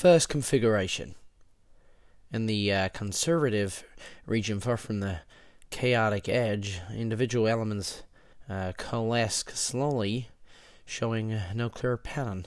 First 0.00 0.30
configuration. 0.30 1.14
In 2.32 2.46
the 2.46 2.72
uh, 2.72 2.88
conservative 2.88 3.84
region 4.24 4.58
far 4.58 4.78
from 4.78 5.00
the 5.00 5.20
chaotic 5.68 6.26
edge, 6.26 6.80
individual 6.96 7.46
elements 7.46 8.02
uh, 8.48 8.72
coalesce 8.78 9.44
slowly, 9.52 10.30
showing 10.86 11.38
no 11.54 11.68
clear 11.68 11.98
pattern. 11.98 12.46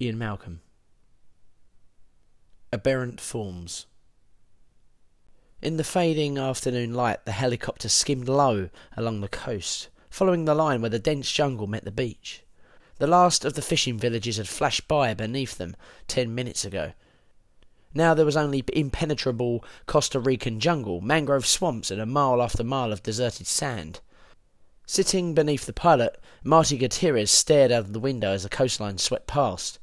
Ian 0.00 0.16
Malcolm. 0.16 0.62
Aberrant 2.72 3.20
forms. 3.20 3.84
In 5.60 5.76
the 5.76 5.84
fading 5.84 6.38
afternoon 6.38 6.94
light, 6.94 7.26
the 7.26 7.32
helicopter 7.32 7.90
skimmed 7.90 8.26
low 8.26 8.70
along 8.96 9.20
the 9.20 9.28
coast, 9.28 9.90
following 10.08 10.46
the 10.46 10.54
line 10.54 10.80
where 10.80 10.88
the 10.88 10.98
dense 10.98 11.30
jungle 11.30 11.66
met 11.66 11.84
the 11.84 11.92
beach. 11.92 12.42
The 13.00 13.06
last 13.06 13.46
of 13.46 13.54
the 13.54 13.62
fishing 13.62 13.96
villages 13.96 14.36
had 14.36 14.46
flashed 14.46 14.86
by 14.86 15.14
beneath 15.14 15.56
them 15.56 15.74
ten 16.06 16.34
minutes 16.34 16.66
ago. 16.66 16.92
Now 17.94 18.12
there 18.12 18.26
was 18.26 18.36
only 18.36 18.62
impenetrable 18.74 19.64
Costa 19.86 20.20
Rican 20.20 20.60
jungle, 20.60 21.00
mangrove 21.00 21.46
swamps, 21.46 21.90
and 21.90 21.98
a 21.98 22.04
mile 22.04 22.42
after 22.42 22.62
mile 22.62 22.92
of 22.92 23.02
deserted 23.02 23.46
sand. 23.46 24.00
Sitting 24.84 25.32
beneath 25.32 25.64
the 25.64 25.72
pilot, 25.72 26.20
Marty 26.44 26.76
Gutierrez 26.76 27.30
stared 27.30 27.72
out 27.72 27.86
of 27.86 27.94
the 27.94 28.00
window 28.00 28.32
as 28.32 28.42
the 28.42 28.50
coastline 28.50 28.98
swept 28.98 29.26
past. 29.26 29.78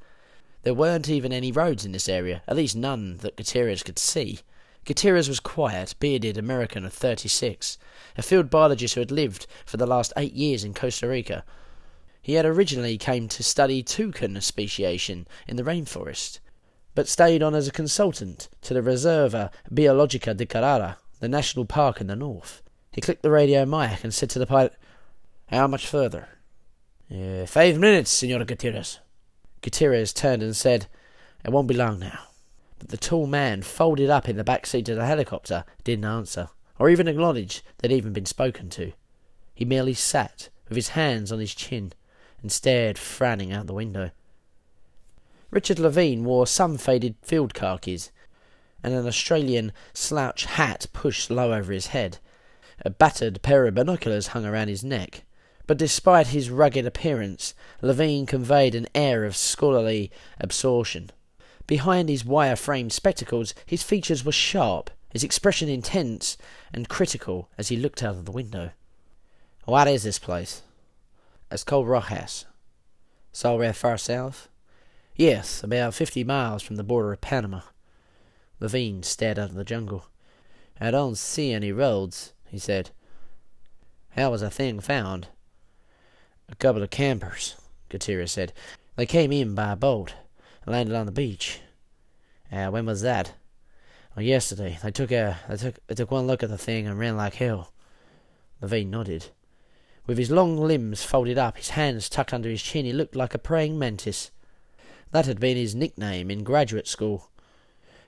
There 0.62 0.76
weren't 0.76 1.10
even 1.10 1.34
any 1.34 1.52
roads 1.52 1.86
in 1.86 1.94
this 1.94 2.08
area, 2.08 2.44
at 2.48 2.56
least 2.56 2.76
none 2.76 3.18
that 3.22 3.36
Gutierrez 3.36 3.82
could 3.82 3.98
see. 3.98 4.42
Gutierrez 4.86 5.28
was 5.28 5.40
quiet, 5.40 5.96
bearded 6.00 6.38
American 6.38 6.86
of 6.86 6.94
36, 6.94 7.80
a 8.16 8.22
field 8.22 8.52
biologist 8.52 8.94
who 8.94 9.02
had 9.02 9.10
lived 9.10 9.48
for 9.66 9.78
the 9.78 9.88
last 9.88 10.14
eight 10.18 10.34
years 10.34 10.64
in 10.64 10.76
Costa 10.76 11.08
Rica, 11.08 11.44
he 12.28 12.34
had 12.34 12.46
originally 12.46 12.98
came 12.98 13.30
to 13.30 13.42
study 13.42 13.82
toucan 13.82 14.42
speciation 14.42 15.26
in 15.48 15.56
the 15.56 15.64
rainforest, 15.64 16.40
but 16.94 17.08
stayed 17.08 17.42
on 17.42 17.56
as 17.56 17.70
a 17.70 17.72
consultant 17.72 18.50
to 18.62 18.74
the 18.74 18.82
Reserva 18.82 19.50
Biologica 19.72 20.36
de 20.36 20.46
Carara, 20.46 20.98
the 21.22 21.30
national 21.30 21.64
park 21.64 22.02
in 22.02 22.08
the 22.08 22.18
north. 22.18 22.62
He 22.92 23.00
clicked 23.00 23.24
the 23.24 23.32
radio 23.32 23.66
mic 23.66 24.04
and 24.04 24.14
said 24.14 24.30
to 24.32 24.40
the 24.40 24.46
pilot, 24.46 24.74
How 25.46 25.68
much 25.68 25.88
further? 25.88 26.28
Uh, 27.10 27.46
five 27.46 27.80
minutes, 27.80 28.12
Senor 28.12 28.44
Gutierrez. 28.44 29.00
Gutierrez 29.62 30.12
turned 30.12 30.44
and 30.44 30.54
said, 30.54 30.88
It 31.46 31.52
won't 31.52 31.70
be 31.70 31.76
long 31.76 31.98
now. 31.98 32.20
But 32.78 32.90
the 32.90 32.98
tall 32.98 33.26
man, 33.28 33.62
folded 33.62 34.10
up 34.10 34.28
in 34.28 34.36
the 34.36 34.44
back 34.44 34.66
seat 34.66 34.90
of 34.90 34.98
the 34.98 35.06
helicopter, 35.06 35.64
didn't 35.86 36.04
answer, 36.04 36.50
or 36.78 36.90
even 36.90 37.08
acknowledge 37.08 37.64
that 37.78 37.90
he'd 37.90 37.96
even 37.96 38.12
been 38.12 38.26
spoken 38.26 38.70
to. 38.72 38.92
He 39.56 39.64
merely 39.64 39.94
sat, 39.94 40.50
with 40.68 40.76
his 40.76 40.90
hands 40.90 41.32
on 41.32 41.40
his 41.40 41.56
chin, 41.56 41.94
and 42.42 42.52
stared 42.52 42.98
frowning 42.98 43.52
out 43.52 43.68
the 43.68 43.74
window. 43.74 44.12
Richard 45.50 45.80
Levine 45.80 46.24
wore 46.24 46.46
some 46.46 46.78
faded 46.78 47.16
field 47.22 47.54
khakis 47.54 48.12
and 48.84 48.94
an 48.94 49.08
Australian 49.08 49.72
slouch 49.94 50.46
hat 50.46 50.88
pushed 50.94 51.32
low 51.32 51.54
over 51.54 51.72
his 51.72 51.88
head. 51.88 52.20
A 52.86 52.90
battered 52.90 53.42
pair 53.42 53.66
of 53.66 53.76
binoculars 53.76 54.28
hung 54.28 54.46
around 54.46 54.68
his 54.68 54.84
neck. 54.84 55.24
But 55.66 55.78
despite 55.78 56.28
his 56.28 56.50
rugged 56.50 56.86
appearance, 56.86 57.54
Levine 57.82 58.26
conveyed 58.26 58.76
an 58.76 58.88
air 58.96 59.26
of 59.26 59.36
scholarly 59.36 60.12
absorption. 60.40 61.12
Behind 61.66 62.08
his 62.08 62.24
wire 62.24 62.56
framed 62.56 62.94
spectacles, 62.94 63.54
his 63.66 63.84
features 63.84 64.24
were 64.24 64.32
sharp, 64.32 64.90
his 65.12 65.24
expression 65.24 65.68
intense 65.68 66.38
and 66.72 66.88
critical 66.88 67.50
as 67.58 67.68
he 67.68 67.76
looked 67.76 68.02
out 68.02 68.16
of 68.16 68.26
the 68.26 68.32
window. 68.32 68.72
What 69.66 69.90
is 69.90 70.04
this 70.04 70.20
place? 70.20 70.62
It's 71.50 71.64
called 71.64 71.88
Rojas. 71.88 72.46
Somewhere 73.32 73.74
far 73.74 73.98
south? 73.98 74.50
Yes, 75.16 75.64
about 75.64 75.94
fifty 75.94 76.24
miles 76.24 76.62
from 76.62 76.76
the 76.76 76.84
border 76.84 77.14
of 77.14 77.22
Panama. 77.22 77.62
Levine 78.60 79.02
stared 79.04 79.40
out 79.40 79.50
of 79.50 79.56
the 79.56 79.64
jungle. 79.64 80.06
I 80.80 80.92
don't 80.92 81.18
see 81.18 81.54
any 81.54 81.72
roads, 81.72 82.34
he 82.46 82.60
said. 82.60 82.92
How 84.12 84.32
was 84.32 84.42
the 84.42 84.50
thing 84.50 84.80
found? 84.80 85.28
A 86.50 86.56
couple 86.56 86.84
of 86.84 86.90
campers, 86.90 87.56
Gutierrez 87.90 88.32
said. 88.32 88.54
They 88.96 89.06
came 89.06 89.32
in 89.32 89.56
by 89.56 89.76
boat 89.76 90.16
and 90.66 90.74
landed 90.74 90.96
on 90.96 91.06
the 91.06 91.12
beach. 91.12 91.62
Uh, 92.52 92.68
when 92.68 92.86
was 92.86 93.02
that? 93.02 93.34
Yesterday. 94.18 94.80
They 94.82 94.92
took 94.92 95.12
a 95.12 95.38
they 95.48 95.58
took 95.58 95.88
they 95.88 95.94
took 95.94 96.10
one 96.10 96.26
look 96.26 96.42
at 96.42 96.50
the 96.50 96.58
thing 96.58 96.88
and 96.88 96.98
ran 96.98 97.16
like 97.16 97.36
hell. 97.36 97.72
Levine 98.62 98.90
nodded. 98.90 99.30
With 100.08 100.18
his 100.18 100.32
long 100.32 100.56
limbs 100.56 101.04
folded 101.04 101.38
up, 101.38 101.58
his 101.58 101.72
hands 101.72 102.08
tucked 102.08 102.34
under 102.34 102.50
his 102.50 102.64
chin, 102.64 102.86
he 102.86 102.94
looked 102.94 103.16
like 103.16 103.34
a 103.34 103.38
praying 103.38 103.78
mantis. 103.78 104.32
That 105.12 105.26
had 105.26 105.38
been 105.38 105.58
his 105.58 105.76
nickname 105.76 106.32
in 106.32 106.46
graduate 106.46 106.88
school, 106.88 107.30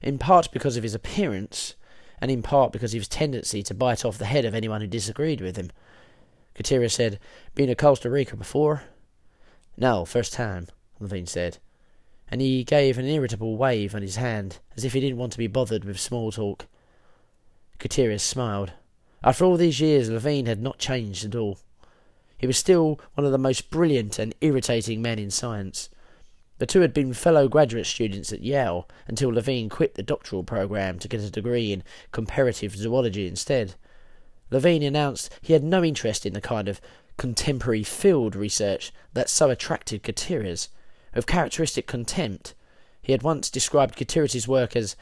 in 0.02 0.18
part 0.18 0.50
because 0.54 0.78
of 0.78 0.84
his 0.84 0.96
appearance, 0.96 1.76
and 2.22 2.32
in 2.32 2.42
part 2.42 2.72
because 2.72 2.94
of 2.94 3.02
his 3.02 3.10
tendency 3.10 3.62
to 3.64 3.74
bite 3.74 4.06
off 4.06 4.18
the 4.18 4.26
head 4.26 4.46
of 4.46 4.56
anyone 4.56 4.80
who 4.80 4.88
disagreed 4.88 5.42
with 5.42 5.58
him. 5.58 5.72
Gutierrez 6.54 6.94
said, 6.94 7.20
Been 7.54 7.68
to 7.68 7.76
Costa 7.76 8.10
Rica 8.10 8.38
before? 8.38 8.84
No, 9.76 10.06
first 10.06 10.32
time, 10.32 10.68
Levine 11.02 11.28
said, 11.28 11.58
and 12.30 12.40
he 12.40 12.64
gave 12.64 12.98
an 12.98 13.06
irritable 13.06 13.58
wave 13.58 13.94
on 13.94 14.02
his 14.02 14.16
hand, 14.16 14.60
as 14.78 14.86
if 14.86 14.94
he 14.94 15.02
didn't 15.02 15.18
want 15.18 15.34
to 15.34 15.38
be 15.38 15.48
bothered 15.48 15.84
with 15.84 16.00
small 16.00 16.32
talk. 16.32 16.66
Gutierrez 17.78 18.24
smiled. 18.24 18.72
After 19.22 19.44
all 19.44 19.58
these 19.58 19.82
years, 19.82 20.10
Levine 20.10 20.46
had 20.46 20.62
not 20.62 20.80
changed 20.80 21.26
at 21.26 21.36
all. 21.36 21.60
He 22.40 22.48
was 22.48 22.58
still 22.58 23.00
one 23.14 23.26
of 23.26 23.32
the 23.32 23.38
most 23.38 23.70
brilliant 23.70 24.18
and 24.18 24.34
irritating 24.42 25.02
men 25.02 25.20
in 25.20 25.30
science. 25.30 25.90
The 26.58 26.66
two 26.66 26.82
had 26.82 26.94
been 26.94 27.14
fellow 27.14 27.48
graduate 27.48 27.86
students 27.86 28.34
at 28.34 28.42
Yale 28.42 28.88
until 29.08 29.30
Levine 29.30 29.70
quit 29.70 29.96
the 29.96 30.04
doctoral 30.04 30.44
program 30.44 31.00
to 31.00 31.08
get 31.08 31.20
a 31.20 31.30
degree 31.30 31.72
in 31.74 31.84
comparative 32.12 32.76
zoology 32.76 33.28
instead. 33.28 33.76
Levine 34.52 34.84
announced 34.84 35.38
he 35.42 35.54
had 35.54 35.64
no 35.64 35.84
interest 35.84 36.26
in 36.26 36.34
the 36.34 36.42
kind 36.42 36.68
of 36.68 36.82
contemporary 37.18 37.84
field 37.84 38.36
research 38.36 38.94
that 39.14 39.30
so 39.30 39.50
attracted 39.50 40.02
Gutierrez. 40.02 40.70
With 41.14 41.28
characteristic 41.28 41.88
contempt, 41.88 42.56
he 43.02 43.12
had 43.12 43.22
once 43.22 43.50
described 43.50 43.98
Gutierrez's 43.98 44.48
work 44.48 44.76
as 44.76 44.96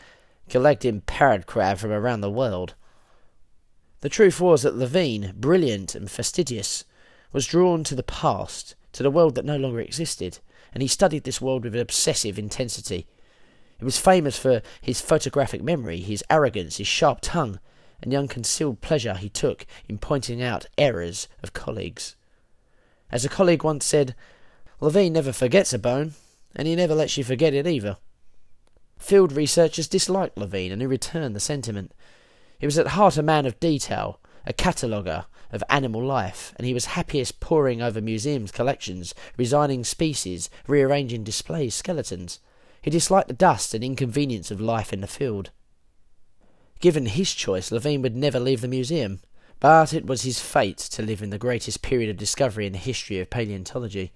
collecting 0.50 1.02
parrot 1.02 1.46
crab 1.46 1.78
from 1.78 1.92
around 1.92 2.22
the 2.22 2.32
world. 2.32 2.74
The 4.02 4.10
truth 4.10 4.42
was 4.42 4.64
that 4.64 4.76
Levine, 4.76 5.34
brilliant 5.36 5.94
and 5.94 6.10
fastidious, 6.10 6.84
was 7.32 7.46
drawn 7.46 7.84
to 7.84 7.96
the 7.96 8.04
past, 8.04 8.76
to 8.94 9.04
the 9.04 9.12
world 9.12 9.36
that 9.36 9.46
no 9.46 9.58
longer 9.58 9.80
existed, 9.80 10.40
and 10.74 10.82
he 10.82 10.88
studied 10.88 11.24
this 11.24 11.42
world 11.42 11.64
with 11.64 11.76
obsessive 11.76 12.40
intensity. 12.40 13.08
He 13.80 13.86
was 13.86 14.00
famous 14.00 14.38
for 14.38 14.62
his 14.82 15.02
photographic 15.02 15.62
memory, 15.62 16.00
his 16.00 16.24
arrogance, 16.30 16.78
his 16.78 16.88
sharp 16.88 17.20
tongue, 17.22 17.60
and 18.02 18.12
the 18.12 18.18
unconcealed 18.18 18.82
pleasure 18.82 19.16
he 19.16 19.30
took 19.30 19.66
in 19.88 19.98
pointing 19.98 20.42
out 20.42 20.68
errors 20.78 21.28
of 21.44 21.54
colleagues. 21.54 22.16
As 23.12 23.24
a 23.24 23.30
colleague 23.30 23.64
once 23.64 23.86
said, 23.86 24.16
Levine 24.80 25.14
never 25.14 25.32
forgets 25.32 25.74
a 25.74 25.80
bone, 25.80 26.14
and 26.56 26.68
he 26.68 26.76
never 26.76 26.96
lets 26.96 27.18
you 27.18 27.24
forget 27.24 27.54
it 27.54 27.68
either. 27.68 27.98
Field 28.98 29.32
researchers 29.32 29.88
disliked 29.88 30.38
Levine, 30.38 30.72
and 30.72 30.82
he 30.82 30.88
returned 30.88 31.36
the 31.36 31.40
sentiment. 31.40 31.94
He 32.60 32.66
was 32.66 32.78
at 32.78 32.88
heart 32.88 33.18
a 33.18 33.24
man 33.24 33.46
of 33.46 33.60
detail, 33.60 34.20
a 34.46 34.54
cataloguer 34.54 35.26
of 35.52 35.64
animal 35.70 36.04
life, 36.04 36.54
and 36.58 36.66
he 36.66 36.74
was 36.74 36.86
happiest 36.86 37.40
poring 37.40 37.82
over 37.82 38.02
museums' 38.02 38.52
collections, 38.52 39.14
resigning 39.38 39.84
species, 39.84 40.50
rearranging 40.68 41.24
displays, 41.24 41.76
skeletons. 41.76 42.40
He 42.82 42.90
disliked 42.90 43.28
the 43.28 43.34
dust 43.34 43.74
and 43.74 43.84
inconvenience 43.84 44.52
of 44.52 44.62
life 44.62 44.94
in 44.94 45.02
the 45.02 45.08
field. 45.08 45.52
Given 46.80 47.08
his 47.08 47.34
choice, 47.34 47.72
Levine 47.72 48.02
would 48.04 48.16
never 48.16 48.40
leave 48.40 48.62
the 48.62 48.68
museum, 48.68 49.20
but 49.60 49.94
it 49.94 50.06
was 50.06 50.22
his 50.22 50.40
fate 50.40 50.78
to 50.78 51.02
live 51.02 51.22
in 51.22 51.32
the 51.32 51.38
greatest 51.38 51.82
period 51.82 52.10
of 52.10 52.18
discovery 52.18 52.68
in 52.68 52.74
the 52.74 52.78
history 52.78 53.20
of 53.20 53.30
paleontology. 53.30 54.12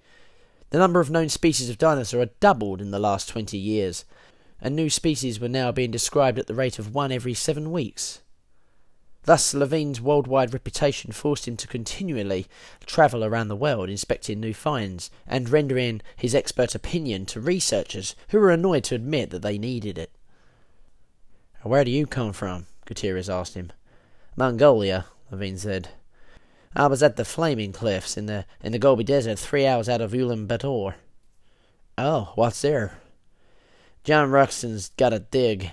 The 0.70 0.78
number 0.78 1.00
of 1.00 1.10
known 1.10 1.28
species 1.28 1.68
of 1.68 1.76
dinosaur 1.76 2.20
had 2.20 2.40
doubled 2.40 2.80
in 2.80 2.92
the 2.92 2.98
last 2.98 3.28
twenty 3.28 3.58
years, 3.58 4.06
and 4.60 4.74
new 4.74 4.88
species 4.88 5.40
were 5.40 5.48
now 5.48 5.72
being 5.72 5.90
described 5.90 6.38
at 6.38 6.46
the 6.46 6.54
rate 6.54 6.78
of 6.78 6.94
one 6.94 7.12
every 7.12 7.34
seven 7.34 7.72
weeks. 7.72 8.21
Thus, 9.24 9.54
Levine's 9.54 10.00
worldwide 10.00 10.52
reputation 10.52 11.12
forced 11.12 11.46
him 11.46 11.56
to 11.58 11.68
continually 11.68 12.46
travel 12.86 13.24
around 13.24 13.48
the 13.48 13.56
world 13.56 13.88
inspecting 13.88 14.40
new 14.40 14.52
finds 14.52 15.10
and 15.28 15.48
rendering 15.48 16.02
his 16.16 16.34
expert 16.34 16.74
opinion 16.74 17.26
to 17.26 17.40
researchers 17.40 18.16
who 18.28 18.40
were 18.40 18.50
annoyed 18.50 18.84
to 18.84 18.96
admit 18.96 19.30
that 19.30 19.42
they 19.42 19.58
needed 19.58 19.96
it. 19.96 20.10
Where 21.62 21.84
do 21.84 21.92
you 21.92 22.06
come 22.06 22.32
from? 22.32 22.66
Gutierrez 22.84 23.30
asked 23.30 23.54
him. 23.54 23.70
Mongolia, 24.34 25.06
Levine 25.30 25.58
said. 25.58 25.90
I 26.74 26.88
was 26.88 27.02
at 27.02 27.16
the 27.16 27.24
Flaming 27.24 27.72
Cliffs 27.72 28.16
in 28.16 28.26
the 28.26 28.46
in 28.62 28.72
the 28.72 28.78
Gobi 28.78 29.04
Desert, 29.04 29.38
three 29.38 29.66
hours 29.66 29.88
out 29.88 30.00
of 30.00 30.12
Ulaanbaatar. 30.12 30.94
Oh, 31.96 32.32
what's 32.34 32.62
there? 32.62 32.98
John 34.02 34.30
Roxton's 34.30 34.88
got 34.96 35.12
a 35.12 35.20
dig. 35.20 35.70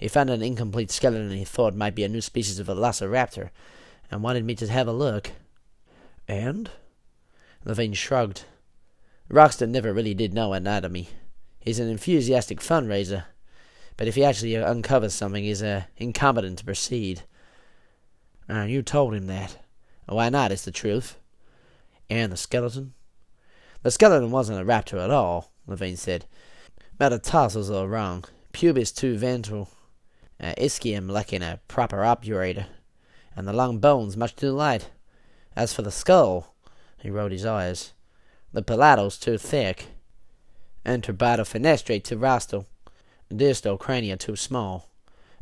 He 0.00 0.08
found 0.08 0.30
an 0.30 0.42
incomplete 0.42 0.90
skeleton 0.90 1.30
he 1.30 1.44
thought 1.44 1.74
might 1.74 1.94
be 1.94 2.04
a 2.04 2.08
new 2.08 2.22
species 2.22 2.58
of 2.58 2.68
velociraptor, 2.68 3.50
and 4.10 4.22
wanted 4.22 4.46
me 4.46 4.54
to 4.54 4.66
have 4.66 4.88
a 4.88 4.92
look. 4.92 5.30
And? 6.26 6.70
Levine 7.66 7.92
shrugged. 7.92 8.44
Roxton 9.28 9.70
never 9.70 9.92
really 9.92 10.14
did 10.14 10.32
know 10.32 10.54
anatomy. 10.54 11.10
He's 11.58 11.78
an 11.78 11.90
enthusiastic 11.90 12.60
fundraiser, 12.60 13.24
but 13.98 14.08
if 14.08 14.14
he 14.14 14.24
actually 14.24 14.56
uncovers 14.56 15.12
something, 15.12 15.44
he's 15.44 15.62
uh, 15.62 15.82
incompetent 15.98 16.60
to 16.60 16.64
proceed. 16.64 17.24
Uh, 18.48 18.62
you 18.62 18.80
told 18.80 19.14
him 19.14 19.26
that. 19.26 19.58
Why 20.06 20.30
not? 20.30 20.50
It's 20.50 20.64
the 20.64 20.72
truth. 20.72 21.18
And 22.08 22.32
the 22.32 22.38
skeleton? 22.38 22.94
The 23.82 23.90
skeleton 23.90 24.30
wasn't 24.30 24.60
a 24.60 24.64
raptor 24.64 25.04
at 25.04 25.10
all, 25.10 25.52
Levine 25.66 25.98
said. 25.98 26.24
Metatarsals 26.98 27.70
are 27.70 27.86
wrong. 27.86 28.24
Pubis 28.54 28.92
too 28.94 29.18
ventral. 29.18 29.68
Uh, 30.40 30.54
ischium 30.56 31.10
lacking 31.10 31.42
a 31.42 31.60
proper 31.68 31.98
obturator. 31.98 32.66
And 33.36 33.46
the 33.46 33.52
long 33.52 33.78
bones 33.78 34.16
much 34.16 34.34
too 34.36 34.52
light. 34.52 34.90
As 35.54 35.72
for 35.72 35.82
the 35.82 35.90
skull, 35.90 36.54
he 36.98 37.10
rolled 37.10 37.32
his 37.32 37.44
eyes. 37.44 37.92
The 38.52 38.62
palatals 38.62 39.20
too 39.20 39.38
thick. 39.38 39.88
Antorbital 40.84 41.46
fenestrae 41.46 42.02
too 42.02 42.16
rostral 42.18 42.66
distal 43.34 43.78
crania 43.78 44.16
too 44.16 44.36
small. 44.36 44.88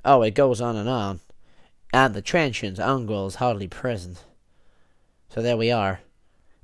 Oh, 0.05 0.23
it 0.23 0.35
goes 0.35 0.61
on 0.61 0.77
and 0.77 0.89
on. 0.89 1.21
And 1.93 2.15
the 2.15 2.23
transient 2.23 2.79
ungual 2.79 3.27
is 3.29 3.37
hardly 3.37 3.67
present. 3.67 4.25
So 5.31 5.43
there 5.43 5.57
we 5.57 5.71
are. 5.71 6.01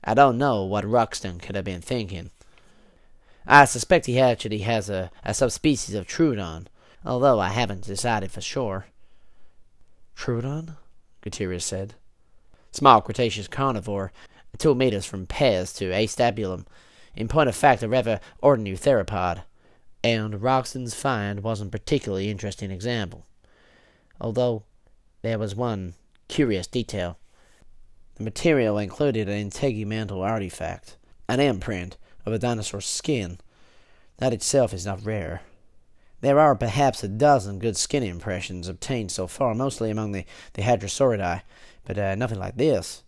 I 0.02 0.14
don't 0.14 0.38
know 0.38 0.64
what 0.64 0.84
Roxton 0.84 1.38
could 1.38 1.56
have 1.56 1.64
been 1.64 1.80
thinking. 1.80 2.30
I 3.46 3.64
suspect 3.64 4.06
he 4.06 4.20
actually 4.20 4.58
has 4.58 4.90
a, 4.90 5.10
a 5.22 5.34
subspecies 5.34 5.94
of 5.94 6.06
Troodon, 6.06 6.66
although 7.04 7.40
I 7.40 7.50
haven't 7.50 7.84
decided 7.84 8.30
for 8.30 8.40
sure. 8.40 8.86
Troodon? 10.16 10.76
Gutierrez 11.20 11.64
said. 11.64 11.94
Small 12.72 13.00
Cretaceous 13.00 13.48
carnivore, 13.48 14.12
two 14.58 14.74
meters 14.74 15.04
from 15.04 15.26
pes 15.26 15.72
to 15.74 15.90
acetabulum. 15.90 16.66
In 17.14 17.28
point 17.28 17.48
of 17.48 17.56
fact, 17.56 17.82
a 17.82 17.88
rather 17.88 18.20
ordinary 18.40 18.76
theropod 18.76 19.42
and 20.04 20.42
Roxton's 20.42 20.94
find 20.94 21.40
wasn't 21.42 21.68
a 21.68 21.78
particularly 21.78 22.30
interesting 22.30 22.70
example. 22.70 23.24
Although 24.20 24.64
there 25.22 25.38
was 25.38 25.54
one 25.54 25.94
curious 26.28 26.66
detail. 26.66 27.18
The 28.16 28.24
material 28.24 28.76
included 28.76 29.28
an 29.28 29.50
integumental 29.50 30.20
artifact, 30.20 30.98
an 31.26 31.40
imprint 31.40 31.96
of 32.26 32.34
a 32.34 32.38
dinosaur's 32.38 32.84
skin. 32.84 33.38
That 34.18 34.34
itself 34.34 34.74
is 34.74 34.84
not 34.84 35.04
rare. 35.04 35.40
There 36.24 36.40
are 36.40 36.54
perhaps 36.54 37.04
a 37.04 37.08
dozen 37.08 37.58
good 37.58 37.76
skin 37.76 38.02
impressions 38.02 38.66
obtained 38.66 39.12
so 39.12 39.26
far, 39.26 39.54
mostly 39.54 39.90
among 39.90 40.12
the, 40.12 40.24
the 40.54 40.62
Hadrosauridae, 40.62 41.42
but 41.84 41.98
uh, 41.98 42.14
nothing 42.14 42.38
like 42.38 42.56
this 42.56 43.02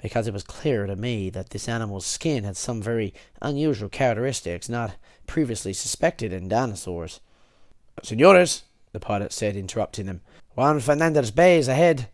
because 0.00 0.28
it 0.28 0.32
was 0.32 0.44
clear 0.44 0.86
to 0.86 0.94
me 0.94 1.30
that 1.30 1.50
this 1.50 1.68
animal's 1.68 2.06
skin 2.06 2.44
had 2.44 2.56
some 2.56 2.80
very 2.80 3.12
unusual 3.42 3.88
characteristics 3.88 4.68
not 4.68 4.94
previously 5.26 5.72
suspected 5.72 6.32
in 6.32 6.46
dinosaurs. 6.46 7.18
Senores, 8.04 8.62
the 8.92 9.00
pilot 9.00 9.32
said, 9.32 9.56
interrupting 9.56 10.06
them, 10.06 10.20
Juan 10.54 10.78
Fernandez 10.78 11.32
Bay 11.32 11.58
is 11.58 11.66
ahead. 11.66 12.08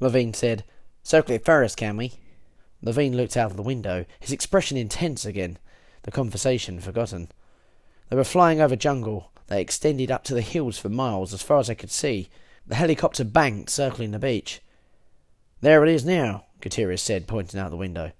Levine 0.00 0.34
said, 0.34 0.64
Circle 1.04 1.36
it 1.36 1.44
first, 1.44 1.76
can 1.76 1.96
we? 1.96 2.14
Levine 2.82 3.16
looked 3.16 3.36
out 3.36 3.52
of 3.52 3.56
the 3.56 3.62
window, 3.62 4.04
his 4.18 4.32
expression 4.32 4.76
intense 4.76 5.24
again, 5.24 5.58
the 6.02 6.10
conversation 6.10 6.80
forgotten. 6.80 7.30
They 8.08 8.16
were 8.16 8.24
flying 8.24 8.60
over 8.60 8.76
jungle 8.76 9.30
They 9.48 9.60
extended 9.60 10.10
up 10.10 10.24
to 10.24 10.34
the 10.34 10.40
hills 10.40 10.78
for 10.78 10.88
miles 10.88 11.34
as 11.34 11.42
far 11.42 11.58
as 11.58 11.66
they 11.66 11.74
could 11.74 11.90
see, 11.90 12.28
the 12.66 12.74
helicopter 12.74 13.24
banked 13.24 13.70
circling 13.70 14.10
the 14.10 14.18
beach. 14.18 14.60
There 15.60 15.84
it 15.84 15.90
is 15.90 16.04
now, 16.04 16.44
Gutierrez 16.60 17.02
said, 17.02 17.26
pointing 17.26 17.58
out 17.58 17.70
the 17.70 17.76
window. 17.76 18.12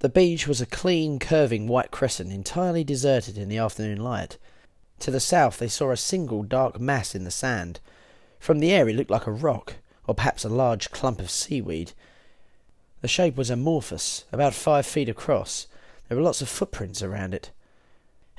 The 0.00 0.08
beach 0.08 0.46
was 0.46 0.60
a 0.60 0.66
clean, 0.66 1.18
curving 1.18 1.66
white 1.66 1.90
crescent, 1.90 2.32
entirely 2.32 2.84
deserted 2.84 3.36
in 3.36 3.48
the 3.48 3.58
afternoon 3.58 4.00
light. 4.00 4.38
To 5.00 5.10
the 5.10 5.20
south 5.20 5.58
they 5.58 5.68
saw 5.68 5.90
a 5.90 5.96
single 5.96 6.42
dark 6.42 6.78
mass 6.78 7.14
in 7.14 7.24
the 7.24 7.30
sand. 7.30 7.80
From 8.38 8.60
the 8.60 8.70
air 8.70 8.88
it 8.88 8.94
looked 8.94 9.10
like 9.10 9.26
a 9.26 9.32
rock, 9.32 9.74
or 10.06 10.14
perhaps 10.14 10.44
a 10.44 10.48
large 10.48 10.90
clump 10.90 11.20
of 11.20 11.30
seaweed. 11.30 11.92
The 13.00 13.08
shape 13.08 13.36
was 13.36 13.50
amorphous, 13.50 14.24
about 14.32 14.54
five 14.54 14.86
feet 14.86 15.08
across. 15.08 15.66
There 16.08 16.16
were 16.16 16.24
lots 16.24 16.42
of 16.42 16.48
footprints 16.48 17.02
around 17.02 17.34
it. 17.34 17.50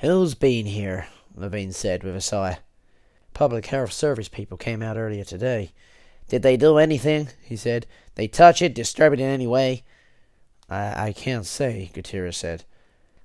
Who's 0.00 0.34
been 0.34 0.64
here? 0.64 1.08
Levine 1.36 1.72
said 1.72 2.02
with 2.02 2.16
a 2.16 2.22
sigh. 2.22 2.60
Public 3.34 3.66
Health 3.66 3.92
Service 3.92 4.28
people 4.28 4.56
came 4.56 4.80
out 4.80 4.96
earlier 4.96 5.24
today. 5.24 5.72
Did 6.26 6.40
they 6.42 6.56
do 6.56 6.78
anything? 6.78 7.28
he 7.42 7.54
said. 7.54 7.86
They 8.14 8.26
touch 8.26 8.62
it, 8.62 8.74
disturb 8.74 9.12
it 9.12 9.20
in 9.20 9.26
any 9.26 9.46
way? 9.46 9.84
I, 10.70 11.08
I 11.08 11.12
can't 11.12 11.44
say, 11.44 11.90
Gutierrez 11.92 12.38
said. 12.38 12.64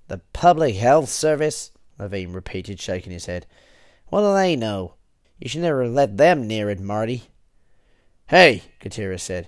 The 0.10 0.20
Public 0.34 0.76
Health 0.76 1.08
Service? 1.08 1.72
Levine 1.98 2.34
repeated, 2.34 2.82
shaking 2.82 3.14
his 3.14 3.28
head. 3.28 3.46
What 4.08 4.20
do 4.22 4.34
they 4.34 4.58
know? 4.58 4.96
You 5.40 5.48
should 5.48 5.62
never 5.62 5.88
let 5.88 6.18
them 6.18 6.46
near 6.46 6.70
it, 6.70 6.82
Marty. 6.82 7.30
Hey, 8.28 8.64
Gutierrez 8.82 9.24
said. 9.24 9.48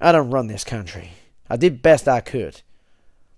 I 0.00 0.10
don't 0.10 0.30
run 0.30 0.46
this 0.46 0.64
country. 0.64 1.10
I 1.50 1.58
did 1.58 1.82
best 1.82 2.08
I 2.08 2.20
could. 2.20 2.62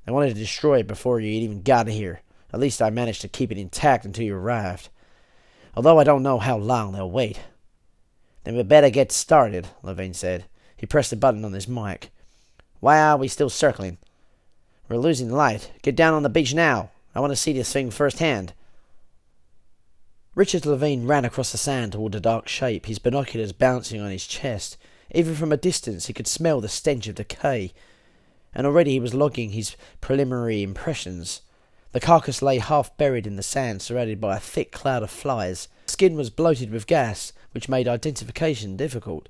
I 0.07 0.13
wanted 0.13 0.35
to 0.35 0.41
destroy 0.41 0.79
it 0.79 0.87
before 0.87 1.19
you 1.19 1.31
even 1.31 1.63
got 1.63 1.89
here. 1.89 2.21
At 2.55 2.61
least 2.61 2.81
I 2.81 2.89
managed 2.91 3.21
to 3.23 3.29
keep 3.29 3.51
it 3.51 3.59
intact 3.59 4.05
until 4.05 4.25
you 4.25 4.37
arrived. 4.37 4.89
Although 5.77 5.99
I 5.99 6.05
don't 6.05 6.23
know 6.23 6.39
how 6.39 6.57
long 6.57 6.93
they'll 6.93 7.11
wait. 7.11 7.41
Then 8.45 8.55
we'd 8.55 8.69
better 8.69 8.91
get 8.91 9.11
started, 9.11 9.67
Levine 9.83 10.15
said. 10.15 10.45
He 10.77 10.87
pressed 10.87 11.13
a 11.13 11.17
button 11.17 11.45
on 11.45 11.53
his 11.53 11.67
mic. 11.67 12.11
Why 12.79 13.01
are 13.01 13.17
we 13.17 13.27
still 13.27 13.51
circling? 13.51 13.99
We're 14.89 14.99
losing 14.99 15.33
light. 15.33 15.73
Get 15.83 15.97
down 15.97 16.15
on 16.15 16.23
the 16.23 16.29
beach 16.29 16.55
now. 16.55 16.91
I 17.13 17.19
want 17.19 17.33
to 17.33 17.37
see 17.37 17.53
this 17.53 17.73
thing 17.73 17.91
firsthand. 17.91 18.53
Richard 20.37 20.65
Levine 20.65 21.09
ran 21.09 21.25
across 21.25 21.51
the 21.51 21.59
sand 21.59 21.91
toward 21.91 22.13
the 22.13 22.21
dark 22.21 22.47
shape, 22.47 22.87
his 22.87 23.01
binoculars 23.01 23.51
bouncing 23.51 24.01
on 24.01 24.13
his 24.13 24.29
chest. 24.29 24.77
Even 25.13 25.35
from 25.35 25.51
a 25.51 25.57
distance 25.57 26.07
he 26.07 26.13
could 26.13 26.29
smell 26.29 26.61
the 26.61 26.69
stench 26.69 27.09
of 27.09 27.17
decay, 27.17 27.73
and 28.55 28.65
already 28.65 28.93
he 28.93 29.01
was 29.01 29.13
logging 29.13 29.51
his 29.51 29.75
preliminary 30.01 30.63
impressions. 30.63 31.41
The 31.95 32.01
carcass 32.01 32.43
lay 32.43 32.59
half 32.59 32.97
buried 32.97 33.25
in 33.25 33.37
the 33.37 33.43
sand, 33.45 33.81
surrounded 33.81 34.21
by 34.21 34.37
a 34.37 34.41
thick 34.41 34.73
cloud 34.73 35.05
of 35.05 35.11
flies. 35.11 35.69
The 35.87 35.93
skin 35.93 36.17
was 36.17 36.29
bloated 36.29 36.73
with 36.73 36.89
gas, 36.89 37.33
which 37.53 37.69
made 37.69 37.87
identification 37.87 38.77
difficult. 38.77 39.29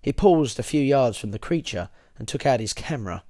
He 0.00 0.12
paused 0.12 0.60
a 0.60 0.62
few 0.62 0.80
yards 0.80 1.18
from 1.18 1.32
the 1.32 1.40
creature 1.40 1.88
and 2.16 2.28
took 2.28 2.46
out 2.46 2.60
his 2.60 2.72
camera. 2.72 3.24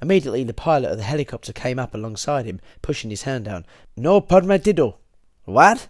Immediately 0.00 0.44
the 0.44 0.54
pilot 0.54 0.92
of 0.92 0.96
the 0.96 1.04
helicopter 1.04 1.52
came 1.52 1.78
up 1.78 1.92
alongside 1.92 2.46
him, 2.46 2.58
pushing 2.80 3.10
his 3.10 3.24
hand 3.24 3.44
down. 3.44 3.66
No 3.98 4.22
permitido. 4.22 4.94
What? 5.44 5.88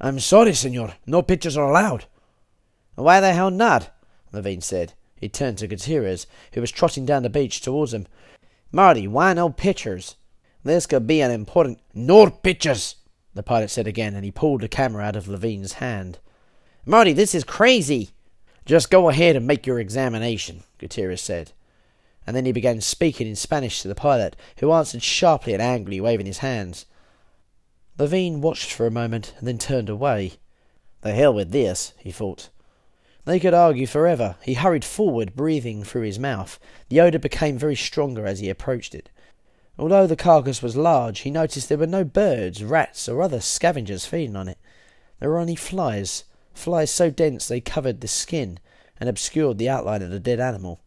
I'm 0.00 0.18
sorry, 0.18 0.52
senor. 0.52 0.94
No 1.06 1.22
pictures 1.22 1.56
are 1.56 1.70
allowed. 1.70 2.06
Why 2.96 3.20
the 3.20 3.32
hell 3.32 3.52
not? 3.52 3.94
Levine 4.32 4.62
said. 4.62 4.94
He 5.14 5.28
turned 5.28 5.58
to 5.58 5.68
Gutierrez, 5.68 6.26
who 6.54 6.60
was 6.60 6.72
trotting 6.72 7.06
down 7.06 7.22
the 7.22 7.30
beach 7.30 7.60
towards 7.60 7.94
him. 7.94 8.08
Marty, 8.72 9.06
why 9.06 9.32
no 9.32 9.48
pictures? 9.48 10.16
This 10.62 10.86
could 10.86 11.06
be 11.06 11.20
an 11.20 11.30
important. 11.30 11.80
No 11.94 12.28
pictures! 12.28 12.96
The 13.34 13.42
pilot 13.42 13.70
said 13.70 13.86
again, 13.86 14.14
and 14.14 14.24
he 14.24 14.30
pulled 14.30 14.60
the 14.60 14.68
camera 14.68 15.04
out 15.04 15.16
of 15.16 15.28
Levine's 15.28 15.74
hand. 15.74 16.18
Marty, 16.84 17.12
this 17.12 17.34
is 17.34 17.44
crazy! 17.44 18.10
Just 18.66 18.90
go 18.90 19.08
ahead 19.08 19.36
and 19.36 19.46
make 19.46 19.66
your 19.66 19.80
examination, 19.80 20.64
Gutierrez 20.78 21.20
said. 21.20 21.52
And 22.26 22.36
then 22.36 22.44
he 22.44 22.52
began 22.52 22.80
speaking 22.80 23.26
in 23.26 23.36
Spanish 23.36 23.80
to 23.82 23.88
the 23.88 23.94
pilot, 23.94 24.36
who 24.58 24.72
answered 24.72 25.02
sharply 25.02 25.52
and 25.54 25.62
angrily, 25.62 26.00
waving 26.00 26.26
his 26.26 26.38
hands. 26.38 26.86
Levine 27.98 28.40
watched 28.40 28.72
for 28.72 28.86
a 28.86 28.90
moment 28.90 29.34
and 29.38 29.48
then 29.48 29.58
turned 29.58 29.88
away. 29.88 30.34
The 31.00 31.12
hell 31.12 31.34
with 31.34 31.50
this, 31.50 31.94
he 31.98 32.10
thought. 32.10 32.50
They 33.24 33.40
could 33.40 33.54
argue 33.54 33.86
forever. 33.86 34.36
He 34.42 34.54
hurried 34.54 34.84
forward, 34.84 35.34
breathing 35.34 35.84
through 35.84 36.02
his 36.02 36.18
mouth. 36.18 36.58
The 36.88 37.00
odour 37.00 37.18
became 37.18 37.58
very 37.58 37.76
stronger 37.76 38.26
as 38.26 38.40
he 38.40 38.48
approached 38.48 38.94
it. 38.94 39.08
Although 39.78 40.06
the 40.06 40.16
carcass 40.16 40.62
was 40.62 40.76
large, 40.76 41.20
he 41.20 41.30
noticed 41.30 41.68
there 41.68 41.78
were 41.78 41.86
no 41.86 42.04
birds, 42.04 42.62
rats, 42.62 43.08
or 43.08 43.22
other 43.22 43.40
scavengers 43.40 44.06
feeding 44.06 44.36
on 44.36 44.48
it. 44.48 44.58
There 45.18 45.30
were 45.30 45.38
only 45.38 45.56
flies, 45.56 46.24
flies 46.52 46.90
so 46.90 47.10
dense 47.10 47.48
they 47.48 47.60
covered 47.60 48.00
the 48.00 48.08
skin 48.08 48.58
and 48.98 49.08
obscured 49.08 49.58
the 49.58 49.68
outline 49.68 50.02
of 50.02 50.10
the 50.10 50.20
dead 50.20 50.40
animal. 50.40 50.80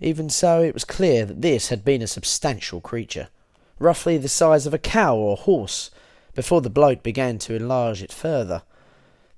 Even 0.00 0.30
so, 0.30 0.62
it 0.62 0.74
was 0.74 0.84
clear 0.84 1.26
that 1.26 1.42
this 1.42 1.68
had 1.68 1.84
been 1.84 2.00
a 2.00 2.06
substantial 2.06 2.80
creature, 2.80 3.28
roughly 3.78 4.16
the 4.16 4.28
size 4.28 4.66
of 4.66 4.72
a 4.72 4.78
cow 4.78 5.16
or 5.16 5.36
horse, 5.36 5.90
before 6.34 6.60
the 6.60 6.70
bloat 6.70 7.02
began 7.02 7.38
to 7.38 7.54
enlarge 7.54 8.02
it 8.02 8.12
further. 8.12 8.62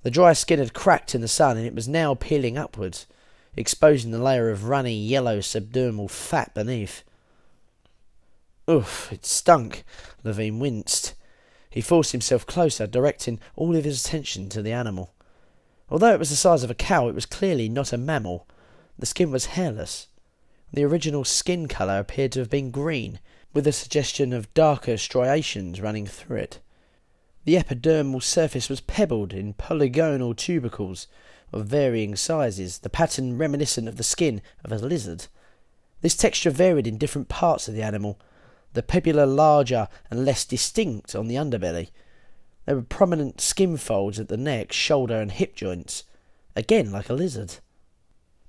The 0.03 0.11
dry 0.11 0.33
skin 0.33 0.59
had 0.59 0.73
cracked 0.73 1.15
in 1.15 1.21
the 1.21 1.27
sun, 1.27 1.57
and 1.57 1.65
it 1.65 1.75
was 1.75 1.87
now 1.87 2.13
peeling 2.13 2.57
upwards, 2.57 3.07
exposing 3.55 4.11
the 4.11 4.19
layer 4.19 4.49
of 4.49 4.65
runny 4.65 4.95
yellow 4.95 5.39
subdermal 5.39 6.09
fat 6.09 6.53
beneath. 6.53 7.03
Oof, 8.69 9.11
it 9.11 9.25
stunk. 9.25 9.83
Levine 10.23 10.59
winced. 10.59 11.15
He 11.69 11.81
forced 11.81 12.11
himself 12.11 12.45
closer, 12.45 12.87
directing 12.87 13.39
all 13.55 13.75
of 13.75 13.83
his 13.83 14.05
attention 14.05 14.47
to 14.49 14.61
the 14.61 14.71
animal. 14.71 15.13
Although 15.89 16.13
it 16.13 16.19
was 16.19 16.29
the 16.29 16.35
size 16.35 16.63
of 16.63 16.71
a 16.71 16.75
cow, 16.75 17.07
it 17.09 17.15
was 17.15 17.25
clearly 17.25 17.67
not 17.67 17.91
a 17.91 17.97
mammal. 17.97 18.47
The 18.97 19.05
skin 19.05 19.31
was 19.31 19.47
hairless. 19.47 20.07
The 20.71 20.83
original 20.83 21.23
skin 21.23 21.67
colour 21.67 21.99
appeared 21.99 22.31
to 22.33 22.39
have 22.39 22.49
been 22.49 22.71
green, 22.71 23.19
with 23.53 23.67
a 23.67 23.71
suggestion 23.71 24.33
of 24.33 24.53
darker 24.53 24.97
striations 24.97 25.81
running 25.81 26.07
through 26.07 26.37
it. 26.37 26.59
The 27.45 27.55
epidermal 27.55 28.23
surface 28.23 28.69
was 28.69 28.81
pebbled 28.81 29.33
in 29.33 29.53
polygonal 29.53 30.33
tubercles 30.33 31.07
of 31.51 31.67
varying 31.67 32.15
sizes, 32.15 32.79
the 32.79 32.89
pattern 32.89 33.37
reminiscent 33.37 33.87
of 33.87 33.97
the 33.97 34.03
skin 34.03 34.41
of 34.63 34.71
a 34.71 34.77
lizard. 34.77 35.27
This 36.01 36.15
texture 36.15 36.49
varied 36.49 36.87
in 36.87 36.97
different 36.97 37.29
parts 37.29 37.67
of 37.67 37.75
the 37.75 37.83
animal, 37.83 38.19
the 38.73 38.83
pebula 38.83 39.25
larger 39.25 39.87
and 40.09 40.25
less 40.25 40.45
distinct 40.45 41.15
on 41.15 41.27
the 41.27 41.35
underbelly. 41.35 41.89
There 42.65 42.75
were 42.75 42.81
prominent 42.81 43.41
skin 43.41 43.77
folds 43.77 44.19
at 44.19 44.27
the 44.27 44.37
neck, 44.37 44.71
shoulder, 44.71 45.19
and 45.19 45.31
hip 45.31 45.55
joints, 45.55 46.03
again 46.55 46.91
like 46.91 47.09
a 47.09 47.13
lizard. 47.13 47.55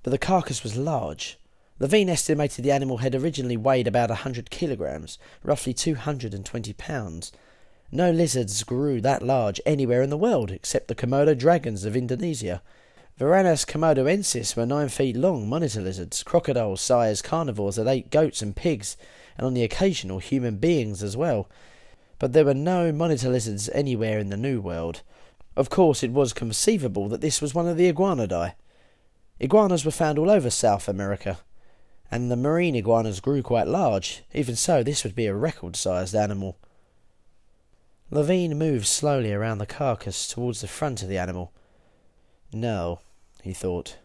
But 0.03 0.11
the 0.11 0.19
carcass 0.19 0.63
was 0.63 0.77
large. 0.77 1.39
Levine 1.81 2.09
estimated 2.09 2.65
the 2.65 2.71
animal 2.71 2.99
had 2.99 3.15
originally 3.15 3.57
weighed 3.57 3.89
about 3.89 4.11
a 4.11 4.17
hundred 4.17 4.51
kilograms, 4.51 5.19
roughly 5.43 5.75
two 5.75 5.97
hundred 5.97 6.33
and 6.33 6.47
twenty 6.47 6.73
pounds. 6.73 7.33
No 7.91 8.11
lizards 8.11 8.63
grew 8.63 9.01
that 9.01 9.23
large 9.23 9.61
anywhere 9.67 10.03
in 10.03 10.11
the 10.11 10.17
world 10.17 10.51
except 10.51 10.89
the 10.89 10.95
Komodo 10.95 11.37
dragons 11.37 11.85
of 11.85 11.97
Indonesia. 11.97 12.63
Varanus 13.19 13.65
komodoensis 13.65 14.57
were 14.57 14.67
nine 14.67 14.89
feet 14.89 15.17
long 15.17 15.49
monitor 15.49 15.81
lizards, 15.81 16.25
crocodile 16.25 16.77
sized 16.77 17.25
carnivores 17.25 17.77
that 17.77 17.87
ate 17.87 18.11
goats 18.11 18.43
and 18.43 18.57
pigs, 18.57 18.97
and 19.37 19.47
on 19.47 19.55
the 19.55 19.65
occasional 19.65 20.19
human 20.19 20.57
beings 20.57 21.03
as 21.03 21.17
well. 21.17 21.49
But 22.19 22.33
there 22.33 22.45
were 22.45 22.55
no 22.55 22.93
monitor 22.93 23.29
lizards 23.29 23.69
anywhere 23.71 24.19
in 24.19 24.31
the 24.31 24.37
New 24.37 24.61
World. 24.61 25.03
Of 25.57 25.71
course, 25.71 26.03
it 26.03 26.13
was 26.13 26.33
conceivable 26.33 27.09
that 27.09 27.21
this 27.21 27.41
was 27.41 27.55
one 27.55 27.69
of 27.69 27.77
the 27.77 27.93
iguanidae. 27.93 28.55
Iguanas 29.41 29.85
were 29.85 29.91
found 29.91 30.19
all 30.19 30.31
over 30.31 30.51
South 30.51 30.89
America, 30.89 31.39
and 32.11 32.31
the 32.31 32.37
marine 32.37 32.75
iguanas 32.75 33.21
grew 33.21 33.43
quite 33.43 33.67
large. 33.67 34.23
Even 34.33 34.57
so, 34.57 34.83
this 34.83 35.05
would 35.05 35.15
be 35.15 35.27
a 35.27 35.35
record 35.35 35.77
sized 35.77 36.15
animal. 36.15 36.57
Levine 38.11 38.57
moved 38.57 38.87
slowly 38.87 39.33
around 39.33 39.59
the 39.59 39.67
carcass 39.67 40.29
towards 40.29 40.61
the 40.61 40.69
front 40.69 41.03
of 41.03 41.09
the 41.09 41.19
animal. 41.19 41.53
No, 42.53 43.01
he 43.43 43.53
thought. 43.53 43.97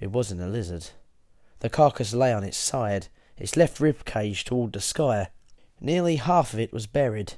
It 0.00 0.12
wasn't 0.12 0.40
a 0.40 0.46
lizard. 0.46 0.90
The 1.60 1.70
carcass 1.70 2.14
lay 2.14 2.32
on 2.32 2.44
its 2.44 2.56
side, 2.56 3.08
its 3.36 3.56
left 3.56 3.80
rib 3.80 4.04
cage 4.04 4.44
toward 4.44 4.72
the 4.72 4.80
sky. 4.80 5.28
Nearly 5.80 6.16
half 6.16 6.52
of 6.52 6.60
it 6.60 6.72
was 6.72 6.86
buried. 6.86 7.34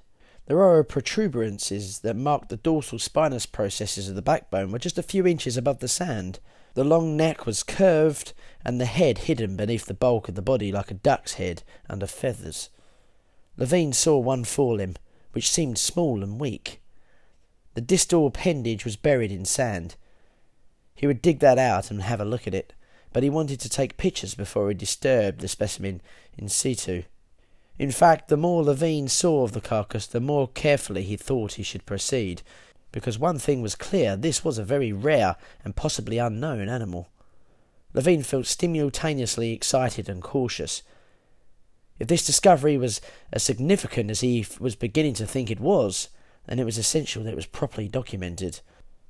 The 0.47 0.57
row 0.57 0.79
of 0.79 0.89
protuberances 0.89 2.01
that 2.01 2.15
marked 2.15 2.51
the 2.51 2.57
dorsal 2.57 2.99
spinous 2.99 3.47
processes 3.47 4.09
of 4.09 4.15
the 4.15 4.23
backbone 4.23 4.71
were 4.71 4.79
just 4.79 4.99
a 4.99 5.03
few 5.03 5.27
inches 5.27 5.57
above 5.57 5.81
the 5.81 5.89
sand. 5.89 6.39
The 6.75 6.85
long 6.85 7.17
neck 7.17 7.47
was 7.47 7.63
curved, 7.63 8.33
and 8.65 8.81
the 8.81 8.85
head 8.85 9.19
hidden 9.19 9.57
beneath 9.57 9.87
the 9.87 9.95
bulk 9.95 10.29
of 10.29 10.35
the 10.35 10.43
body 10.43 10.71
like 10.71 10.91
a 10.91 10.95
duck's 10.95 11.35
head 11.35 11.63
under 11.89 12.07
feathers. 12.07 12.71
Levine 13.57 13.93
saw 13.93 14.19
one 14.19 14.45
forelimb, 14.45 14.97
which 15.33 15.51
seemed 15.51 15.79
small 15.79 16.23
and 16.23 16.39
weak. 16.39 16.81
The 17.75 17.81
distal 17.81 18.27
appendage 18.27 18.85
was 18.85 18.97
buried 18.97 19.33
in 19.33 19.45
sand. 19.45 19.97
He 20.95 21.07
would 21.07 21.23
dig 21.23 21.41
that 21.41 21.59
out 21.59 21.91
and 21.91 22.03
have 22.03 22.21
a 22.21 22.25
look 22.25 22.47
at 22.47 22.55
it, 22.55 22.73
but 23.17 23.23
he 23.23 23.31
wanted 23.31 23.59
to 23.59 23.71
take 23.71 23.97
pictures 23.97 24.35
before 24.35 24.69
he 24.69 24.75
disturbed 24.75 25.41
the 25.41 25.49
specimen 25.49 26.03
in 26.37 26.51
situ. 26.51 27.03
In 27.79 27.91
fact, 27.91 28.29
the 28.29 28.37
more 28.37 28.63
Levine 28.63 29.09
saw 29.09 29.43
of 29.43 29.53
the 29.53 29.61
carcass, 29.63 30.07
the 30.07 30.21
more 30.21 30.49
carefully 30.49 31.03
he 31.03 31.17
thought 31.17 31.55
he 31.55 31.63
should 31.63 31.87
proceed, 31.87 32.43
because 32.93 33.19
one 33.19 33.39
thing 33.39 33.63
was 33.63 33.75
clear 33.75 34.17
this 34.17 34.45
was 34.45 34.59
a 34.59 34.65
very 34.65 34.93
rare 34.93 35.37
and 35.65 35.75
possibly 35.75 36.19
unknown 36.19 36.69
animal. 36.69 37.09
Levine 37.95 38.23
felt 38.23 38.45
simultaneously 38.45 39.51
excited 39.51 40.11
and 40.11 40.23
cautious. 40.23 40.83
If 41.99 42.09
this 42.09 42.27
discovery 42.27 42.77
was 42.77 43.01
as 43.33 43.43
significant 43.43 44.11
as 44.11 44.21
he 44.21 44.47
was 44.61 44.77
beginning 44.77 45.15
to 45.15 45.27
think 45.27 45.51
it 45.51 45.59
was, 45.59 46.11
then 46.49 46.59
it 46.59 46.67
was 46.67 46.77
essential 46.77 47.23
that 47.23 47.33
it 47.33 47.35
was 47.35 47.47
properly 47.47 47.89
documented. 47.89 48.61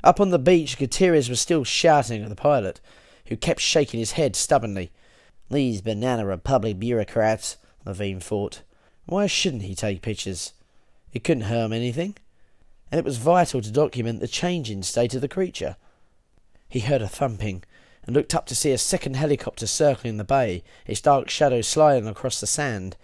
Up 0.04 0.20
on 0.20 0.30
the 0.30 0.38
beach, 0.38 0.78
Gutierrez 0.78 1.28
was 1.28 1.40
still 1.40 1.64
shouting 1.64 2.22
at 2.22 2.28
the 2.28 2.36
pilot, 2.36 2.80
who 3.28 3.36
kept 3.36 3.60
shaking 3.60 4.00
his 4.00 4.12
head 4.12 4.36
stubbornly. 4.36 4.90
These 5.50 5.80
Banana 5.80 6.26
Republic 6.26 6.78
bureaucrats, 6.78 7.56
Levine 7.84 8.20
thought. 8.20 8.62
Why 9.04 9.26
shouldn't 9.26 9.62
he 9.62 9.74
take 9.74 10.02
pictures? 10.02 10.52
It 11.12 11.24
couldn't 11.24 11.44
harm 11.44 11.72
anything. 11.72 12.16
And 12.90 12.98
it 12.98 13.04
was 13.04 13.18
vital 13.18 13.60
to 13.60 13.70
document 13.70 14.20
the 14.20 14.28
changing 14.28 14.82
state 14.82 15.14
of 15.14 15.20
the 15.20 15.28
creature. 15.28 15.76
He 16.68 16.80
heard 16.80 17.02
a 17.02 17.08
thumping, 17.08 17.62
and 18.04 18.14
looked 18.14 18.34
up 18.34 18.46
to 18.46 18.56
see 18.56 18.72
a 18.72 18.78
second 18.78 19.16
helicopter 19.16 19.66
circling 19.66 20.16
the 20.16 20.24
bay, 20.24 20.62
its 20.86 21.00
dark 21.00 21.28
shadow 21.28 21.60
sliding 21.60 22.08
across 22.08 22.40
the 22.40 22.46
sand. 22.46 22.96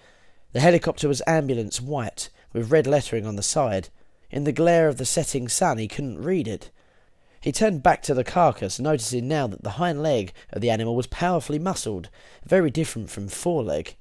The 0.53 0.61
helicopter 0.61 1.09
was 1.09 1.23
ambulance 1.27 1.81
white, 1.81 2.31
with 2.53 2.71
red 2.71 2.87
lettering 2.87 3.27
on 3.27 3.37
the 3.37 3.43
side. 3.43 3.89
In 4.31 4.45
the 4.45 4.53
glare 4.53 4.89
of 4.89 4.99
the 4.99 5.05
setting 5.05 5.49
sun, 5.49 5.79
he 5.79 5.89
couldn't 5.89 6.23
read 6.23 6.47
it. 6.47 6.71
He 7.43 7.51
turned 7.51 7.83
back 7.83 8.03
to 8.03 8.15
the 8.15 8.23
carcass, 8.23 8.79
noticing 8.79 9.27
now 9.27 9.49
that 9.49 9.65
the 9.65 9.71
hind 9.71 10.01
leg 10.01 10.33
of 10.53 10.63
the 10.63 10.71
animal 10.71 10.95
was 10.95 11.09
powerfully 11.09 11.59
muscled, 11.59 12.09
very 12.47 12.71
different 12.71 13.11
from 13.11 13.27
foreleg. 13.27 13.97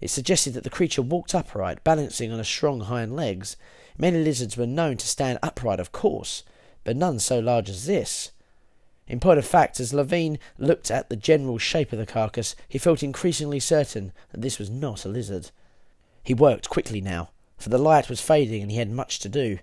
It 0.00 0.08
suggested 0.08 0.54
that 0.54 0.64
the 0.64 0.70
creature 0.70 1.02
walked 1.02 1.36
upright, 1.36 1.84
balancing 1.84 2.32
on 2.32 2.40
a 2.40 2.44
strong 2.44 2.80
hind 2.80 3.14
legs. 3.14 3.56
Many 3.96 4.18
lizards 4.18 4.56
were 4.56 4.66
known 4.66 4.96
to 4.96 5.06
stand 5.06 5.38
upright, 5.40 5.78
of 5.78 5.92
course, 5.92 6.42
but 6.82 6.96
none 6.96 7.20
so 7.20 7.38
large 7.38 7.70
as 7.70 7.86
this. 7.86 8.32
In 9.06 9.20
point 9.20 9.38
of 9.38 9.46
fact, 9.46 9.78
as 9.78 9.94
Levine 9.94 10.40
looked 10.58 10.90
at 10.90 11.10
the 11.10 11.16
general 11.16 11.58
shape 11.58 11.92
of 11.92 12.00
the 12.00 12.06
carcass, 12.06 12.56
he 12.68 12.76
felt 12.76 13.04
increasingly 13.04 13.60
certain 13.60 14.12
that 14.32 14.40
this 14.40 14.58
was 14.58 14.68
not 14.68 15.04
a 15.04 15.08
lizard. 15.08 15.52
He 16.24 16.34
worked 16.34 16.68
quickly 16.68 17.00
now, 17.00 17.30
for 17.56 17.68
the 17.68 17.78
light 17.78 18.08
was 18.08 18.20
fading 18.20 18.62
and 18.62 18.70
he 18.72 18.78
had 18.78 18.90
much 18.90 19.20
to 19.20 19.28
do. 19.28 19.60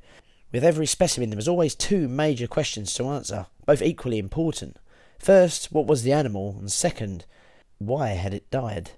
With 0.51 0.63
every 0.63 0.87
specimen, 0.87 1.29
there 1.29 1.37
was 1.37 1.47
always 1.47 1.75
two 1.75 2.07
major 2.07 2.47
questions 2.47 2.93
to 2.95 3.07
answer, 3.07 3.45
both 3.65 3.81
equally 3.81 4.17
important. 4.17 4.77
First, 5.19 5.71
what 5.71 5.85
was 5.85 6.03
the 6.03 6.11
animal? 6.11 6.55
And 6.59 6.71
second, 6.71 7.25
why 7.77 8.09
had 8.09 8.33
it 8.33 8.49
died? 8.49 8.91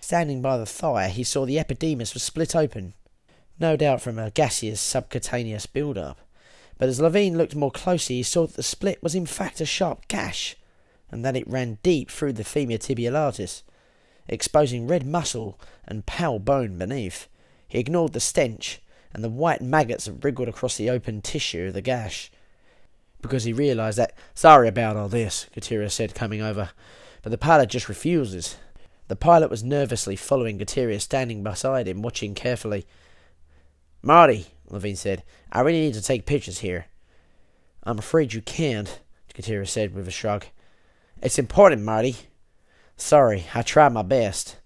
Standing 0.00 0.42
by 0.42 0.58
the 0.58 0.66
thigh, 0.66 1.08
he 1.08 1.24
saw 1.24 1.46
the 1.46 1.58
epidermis 1.58 2.12
was 2.12 2.22
split 2.22 2.54
open, 2.54 2.92
no 3.58 3.74
doubt 3.74 4.02
from 4.02 4.18
a 4.18 4.30
gaseous 4.30 4.80
subcutaneous 4.80 5.64
build-up. 5.66 6.18
But 6.78 6.90
as 6.90 7.00
Levine 7.00 7.38
looked 7.38 7.56
more 7.56 7.70
closely, 7.70 8.16
he 8.16 8.22
saw 8.22 8.46
that 8.46 8.56
the 8.56 8.62
split 8.62 9.02
was 9.02 9.14
in 9.14 9.24
fact 9.24 9.62
a 9.62 9.66
sharp 9.66 10.06
gash, 10.08 10.56
and 11.10 11.24
that 11.24 11.36
it 11.36 11.48
ran 11.48 11.78
deep 11.82 12.10
through 12.10 12.34
the 12.34 12.44
femur 12.44 12.76
tibialis, 12.76 13.62
exposing 14.28 14.86
red 14.86 15.06
muscle 15.06 15.58
and 15.86 16.04
pale 16.04 16.38
bone 16.38 16.76
beneath. 16.76 17.28
He 17.66 17.78
ignored 17.78 18.12
the 18.12 18.20
stench 18.20 18.80
and 19.16 19.24
the 19.24 19.30
white 19.30 19.62
maggots 19.62 20.10
wriggled 20.20 20.46
across 20.46 20.76
the 20.76 20.90
open 20.90 21.22
tissue 21.22 21.68
of 21.68 21.72
the 21.72 21.80
gash. 21.80 22.30
Because 23.22 23.44
he 23.44 23.52
realized 23.54 23.96
that, 23.96 24.12
sorry 24.34 24.68
about 24.68 24.94
all 24.94 25.08
this, 25.08 25.46
Gutierrez 25.54 25.94
said, 25.94 26.14
coming 26.14 26.42
over, 26.42 26.68
but 27.22 27.30
the 27.30 27.38
pilot 27.38 27.70
just 27.70 27.88
refuses. 27.88 28.58
The 29.08 29.16
pilot 29.16 29.48
was 29.48 29.64
nervously 29.64 30.16
following 30.16 30.58
Gutierrez, 30.58 31.04
standing 31.04 31.42
beside 31.42 31.88
him, 31.88 32.02
watching 32.02 32.34
carefully. 32.34 32.84
Marty, 34.02 34.48
Levine 34.68 34.96
said, 34.96 35.22
I 35.50 35.62
really 35.62 35.80
need 35.80 35.94
to 35.94 36.02
take 36.02 36.26
pictures 36.26 36.58
here. 36.58 36.84
I'm 37.84 37.98
afraid 37.98 38.34
you 38.34 38.42
can't, 38.42 39.00
Gutierrez 39.32 39.70
said 39.70 39.94
with 39.94 40.06
a 40.06 40.10
shrug. 40.10 40.44
It's 41.22 41.38
important, 41.38 41.80
Marty. 41.80 42.16
Sorry, 42.98 43.46
I 43.54 43.62
tried 43.62 43.94
my 43.94 44.02
best. 44.02 44.58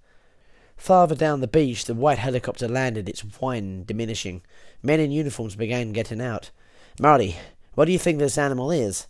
Farther 0.80 1.14
down 1.14 1.42
the 1.42 1.46
beach, 1.46 1.84
the 1.84 1.92
white 1.92 2.16
helicopter 2.16 2.66
landed, 2.66 3.06
its 3.06 3.20
whine 3.20 3.84
diminishing. 3.84 4.40
Men 4.82 4.98
in 4.98 5.10
uniforms 5.10 5.54
began 5.54 5.92
getting 5.92 6.22
out. 6.22 6.50
Marty, 6.98 7.36
what 7.74 7.84
do 7.84 7.92
you 7.92 7.98
think 7.98 8.18
this 8.18 8.38
animal 8.38 8.70
is? 8.70 9.06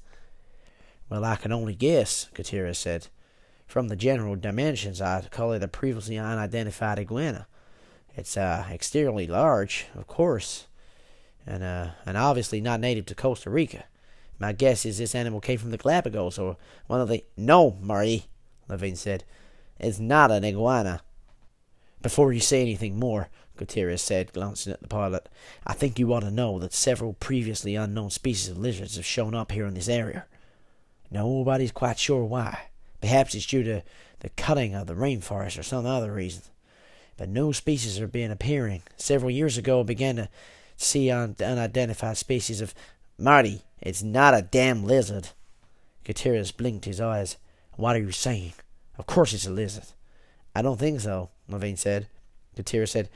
Well, 1.08 1.24
I 1.24 1.36
can 1.36 1.52
only 1.52 1.76
guess, 1.76 2.28
Gutierrez 2.34 2.76
said. 2.76 3.06
From 3.68 3.86
the 3.86 3.94
general 3.94 4.34
dimensions, 4.34 5.00
I'd 5.00 5.30
call 5.30 5.52
it 5.52 5.62
a 5.62 5.68
previously 5.68 6.18
unidentified 6.18 6.98
iguana. 6.98 7.46
It's 8.16 8.36
uh, 8.36 8.66
exteriorly 8.68 9.28
large, 9.28 9.86
of 9.94 10.08
course, 10.08 10.66
and 11.46 11.62
uh, 11.62 11.90
and 12.04 12.16
obviously 12.16 12.60
not 12.60 12.80
native 12.80 13.06
to 13.06 13.14
Costa 13.14 13.48
Rica. 13.48 13.84
My 14.40 14.52
guess 14.52 14.84
is 14.84 14.98
this 14.98 15.14
animal 15.14 15.40
came 15.40 15.58
from 15.58 15.70
the 15.70 15.78
Galapagos 15.78 16.36
or 16.36 16.56
one 16.88 17.00
of 17.00 17.08
the. 17.08 17.24
No, 17.36 17.78
Marty, 17.80 18.24
Levine 18.68 18.96
said. 18.96 19.22
It's 19.78 20.00
not 20.00 20.32
an 20.32 20.44
iguana. 20.44 21.02
Before 22.02 22.32
you 22.32 22.40
say 22.40 22.62
anything 22.62 22.98
more, 22.98 23.28
Gutierrez 23.56 24.00
said, 24.00 24.32
glancing 24.32 24.72
at 24.72 24.80
the 24.80 24.88
pilot, 24.88 25.28
I 25.66 25.74
think 25.74 25.98
you 25.98 26.12
ought 26.12 26.20
to 26.20 26.30
know 26.30 26.58
that 26.58 26.72
several 26.72 27.12
previously 27.14 27.74
unknown 27.74 28.10
species 28.10 28.48
of 28.48 28.58
lizards 28.58 28.96
have 28.96 29.04
shown 29.04 29.34
up 29.34 29.52
here 29.52 29.66
in 29.66 29.74
this 29.74 29.88
area. 29.88 30.24
Nobody's 31.10 31.72
quite 31.72 31.98
sure 31.98 32.24
why. 32.24 32.68
Perhaps 33.00 33.34
it's 33.34 33.46
due 33.46 33.62
to 33.64 33.82
the 34.20 34.30
cutting 34.30 34.74
of 34.74 34.86
the 34.86 34.94
rainforest 34.94 35.58
or 35.58 35.62
some 35.62 35.84
other 35.84 36.12
reason. 36.12 36.42
But 37.16 37.28
new 37.28 37.52
species 37.52 38.00
are 38.00 38.06
being 38.06 38.30
appearing. 38.30 38.82
Several 38.96 39.30
years 39.30 39.58
ago, 39.58 39.80
I 39.80 39.82
began 39.82 40.16
to 40.16 40.28
see 40.76 41.10
un- 41.10 41.36
unidentified 41.38 42.16
species 42.16 42.60
of. 42.60 42.74
Marty, 43.18 43.60
it's 43.82 44.02
not 44.02 44.32
a 44.32 44.40
damn 44.40 44.84
lizard. 44.84 45.28
Gutierrez 46.04 46.52
blinked 46.52 46.86
his 46.86 47.02
eyes. 47.02 47.36
What 47.76 47.96
are 47.96 48.00
you 48.00 48.12
saying? 48.12 48.54
Of 48.96 49.04
course 49.06 49.34
it's 49.34 49.46
a 49.46 49.50
lizard. 49.50 49.92
I 50.54 50.62
don't 50.62 50.78
think 50.78 51.00
so, 51.00 51.28
Levine 51.50 51.76
said. 51.76 52.08
Gutierrez 52.56 52.92
said. 52.92 53.08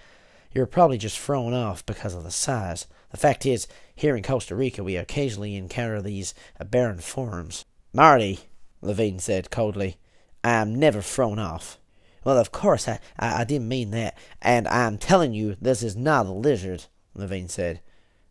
You're 0.53 0.67
probably 0.67 0.99
just 0.99 1.19
thrown 1.19 1.53
off 1.53 1.85
because 1.85 2.15
of 2.15 2.23
the 2.23 2.31
size. 2.31 2.87
The 3.11 3.17
fact 3.17 3.45
is, 3.45 3.67
here 3.95 4.17
in 4.17 4.23
Costa 4.23 4.55
Rica, 4.55 4.85
we 4.85 4.97
occasionally 4.97 5.57
encounter 5.57 6.01
these 6.01 6.33
aberrant 6.61 7.03
forms. 7.03 7.65
Marty, 7.93 8.41
Levine 8.81 9.19
said 9.19 9.51
coldly, 9.51 9.97
I 10.45 10.53
am 10.53 10.75
never 10.75 11.01
thrown 11.01 11.39
off. 11.39 11.79
Well, 12.23 12.39
of 12.39 12.53
course, 12.53 12.87
I, 12.89 13.01
I, 13.19 13.41
I 13.41 13.45
didn't 13.45 13.69
mean 13.69 13.91
that, 13.91 14.17
and 14.41 14.69
I'm 14.69 14.97
telling 14.97 15.33
you 15.33 15.57
this 15.61 15.83
is 15.83 15.97
not 15.97 16.27
a 16.27 16.33
lizard, 16.33 16.85
Levine 17.15 17.49
said. 17.49 17.81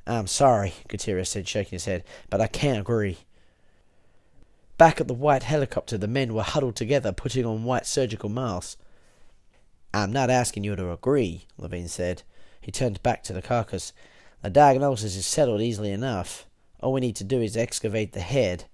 I'm 0.07 0.27
sorry, 0.27 0.73
Gutierrez 0.87 1.29
said, 1.29 1.47
shaking 1.47 1.77
his 1.77 1.85
head, 1.85 2.03
but 2.29 2.41
I 2.41 2.47
can't 2.47 2.79
agree. 2.79 3.19
Back 4.77 4.99
at 4.99 5.07
the 5.07 5.13
white 5.13 5.43
helicopter, 5.43 5.97
the 5.97 6.07
men 6.07 6.33
were 6.33 6.43
huddled 6.43 6.75
together, 6.75 7.11
putting 7.11 7.45
on 7.45 7.63
white 7.63 7.85
surgical 7.85 8.29
masks. 8.29 8.77
I'm 9.93 10.11
not 10.11 10.31
asking 10.31 10.63
you 10.63 10.75
to 10.75 10.91
agree, 10.91 11.45
Levine 11.57 11.87
said. 11.87 12.23
He 12.59 12.71
turned 12.71 13.03
back 13.03 13.23
to 13.23 13.33
the 13.33 13.41
carcass. 13.41 13.93
The 14.41 14.49
diagnosis 14.49 15.15
is 15.15 15.27
settled 15.27 15.61
easily 15.61 15.91
enough. 15.91 16.47
All 16.81 16.93
we 16.93 17.01
need 17.01 17.15
to 17.17 17.23
do 17.23 17.41
is 17.41 17.55
excavate 17.55 18.13
the 18.13 18.21
head, 18.21 18.65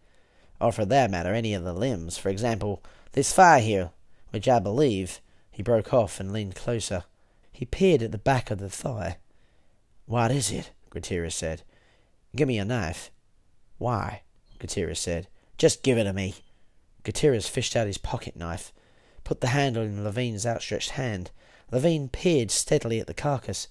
or 0.61 0.71
for 0.71 0.85
that 0.85 1.11
matter, 1.11 1.33
any 1.33 1.53
of 1.53 1.63
the 1.63 1.73
limbs. 1.73 2.17
For 2.17 2.29
example, 2.29 2.81
this 3.11 3.33
thigh 3.33 3.59
here, 3.59 3.91
which 4.31 4.47
I 4.47 4.59
believe. 4.59 5.19
He 5.51 5.61
broke 5.61 5.93
off 5.93 6.21
and 6.21 6.31
leaned 6.31 6.55
closer. 6.55 7.03
He 7.51 7.65
peered 7.65 8.01
at 8.01 8.13
the 8.13 8.17
back 8.17 8.49
of 8.49 8.59
the 8.59 8.69
thigh. 8.69 9.17
What 10.05 10.31
is 10.31 10.51
it? 10.51 10.71
Gutierrez 10.89 11.35
said. 11.35 11.63
Give 12.33 12.47
me 12.47 12.57
a 12.59 12.65
knife. 12.65 13.11
Why? 13.77 14.21
Gutierrez 14.57 14.99
said. 14.99 15.27
Just 15.57 15.83
give 15.83 15.97
it 15.97 16.05
to 16.05 16.13
me. 16.13 16.35
Gutierrez 17.03 17.49
fished 17.49 17.75
out 17.75 17.87
his 17.87 17.97
pocket 17.97 18.37
knife 18.37 18.71
put 19.29 19.41
the 19.41 19.47
handle 19.49 19.83
in 19.83 20.03
Levine's 20.03 20.43
outstretched 20.43 20.89
hand. 20.89 21.29
Levine 21.71 22.09
peered 22.09 22.49
steadily 22.49 22.99
at 22.99 23.05
the 23.05 23.13
carcass. 23.13 23.67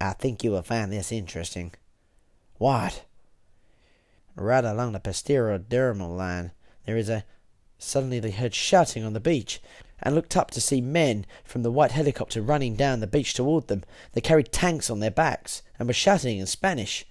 I 0.00 0.14
think 0.14 0.42
you 0.42 0.52
will 0.52 0.62
find 0.62 0.90
this 0.90 1.12
interesting. 1.12 1.74
What? 2.56 3.04
Right 4.34 4.64
along 4.64 4.92
the 4.92 4.98
posterodermal 5.00 6.16
line, 6.16 6.52
there 6.86 6.96
is 6.96 7.10
a. 7.10 7.24
Suddenly 7.76 8.20
they 8.20 8.30
heard 8.30 8.54
shouting 8.54 9.04
on 9.04 9.12
the 9.12 9.20
beach, 9.20 9.60
and 10.02 10.14
looked 10.14 10.34
up 10.34 10.50
to 10.52 10.62
see 10.62 10.80
men 10.80 11.26
from 11.44 11.62
the 11.62 11.70
white 11.70 11.92
helicopter 11.92 12.40
running 12.40 12.74
down 12.74 13.00
the 13.00 13.06
beach 13.06 13.34
toward 13.34 13.68
them. 13.68 13.84
They 14.12 14.22
carried 14.22 14.50
tanks 14.50 14.88
on 14.88 15.00
their 15.00 15.10
backs, 15.10 15.60
and 15.78 15.88
were 15.88 15.92
shouting 15.92 16.38
in 16.38 16.46
Spanish. 16.46 17.04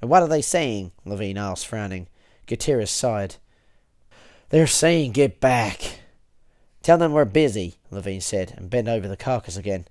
And 0.00 0.10
what 0.10 0.24
are 0.24 0.28
they 0.28 0.42
saying? 0.42 0.90
Levine 1.04 1.38
asked, 1.38 1.68
frowning. 1.68 2.08
Gutierrez 2.46 2.90
sighed. 2.90 3.36
They're 4.48 4.66
saying 4.66 5.12
get 5.12 5.38
back. 5.38 5.97
Tell 6.88 6.96
them 6.96 7.12
we're 7.12 7.26
busy, 7.26 7.74
Levine 7.90 8.22
said, 8.22 8.54
and 8.56 8.70
bent 8.70 8.88
over 8.88 9.06
the 9.06 9.14
carcass 9.14 9.58
again. 9.58 9.86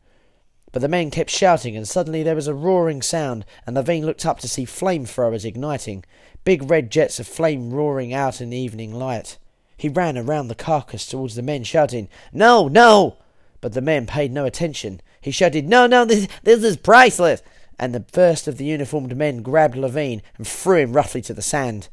But 0.72 0.82
the 0.82 0.88
men 0.88 1.12
kept 1.12 1.30
shouting, 1.30 1.77
and 1.77 1.88
suddenly 1.88 2.24
there 2.24 2.34
was 2.34 2.48
a 2.48 2.56
roaring 2.56 3.04
sound, 3.04 3.46
and 3.68 3.75
Levine 3.75 4.04
looked 4.04 4.25
up 4.25 4.39
to 4.39 4.48
see 4.48 4.66
flamethrowers 4.66 5.46
igniting, 5.46 6.06
big 6.44 6.72
red 6.72 6.89
jets 6.89 7.20
of 7.20 7.27
flame 7.27 7.70
roaring 7.70 8.16
out 8.16 8.42
in 8.42 8.50
the 8.50 8.58
evening 8.58 8.96
light. 8.96 9.38
He 9.77 9.89
ran 9.89 10.18
around 10.18 10.48
the 10.48 10.56
carcass 10.56 11.06
towards 11.06 11.36
the 11.36 11.44
men, 11.44 11.63
shouting, 11.63 12.10
No, 12.34 12.68
no! 12.68 13.18
But 13.62 13.74
the 13.74 13.82
men 13.82 14.08
paid 14.08 14.32
no 14.32 14.46
attention. 14.46 15.00
He 15.22 15.30
shouted, 15.30 15.70
No, 15.70 15.86
no, 15.86 16.04
this, 16.04 16.27
this 16.42 16.63
is 16.63 16.77
priceless! 16.77 17.44
And 17.77 17.94
the 17.94 18.06
first 18.12 18.48
of 18.48 18.58
the 18.58 18.66
uniformed 18.66 19.16
men 19.16 19.44
grabbed 19.44 19.77
Levine 19.77 20.24
and 20.39 20.48
threw 20.48 20.77
him 20.77 20.94
roughly 20.94 21.22
to 21.22 21.34
the 21.36 21.44
sand. 21.44 21.89